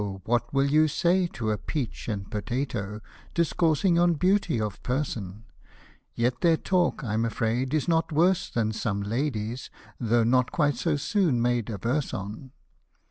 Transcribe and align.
WHAT 0.25 0.51
will 0.51 0.65
you 0.65 0.87
say 0.87 1.27
to 1.27 1.51
a 1.51 1.59
peach 1.59 2.07
and 2.07 2.25
potatoe, 2.31 3.01
Discoursing 3.35 3.99
on 3.99 4.15
beauty 4.15 4.59
of 4.59 4.81
person? 4.81 5.43
Yet 6.15 6.41
their 6.41 6.57
talk 6.57 7.01
Pm 7.01 7.23
afraid 7.23 7.71
is 7.75 7.87
not 7.87 8.11
worse 8.11 8.49
than 8.49 8.71
some 8.71 9.03
ladies', 9.03 9.69
Though 9.99 10.23
not 10.23 10.51
quite 10.51 10.73
so 10.77 10.95
soon 10.95 11.39
made 11.39 11.69
a 11.69 11.77
verse 11.77 12.15
on. 12.15 12.49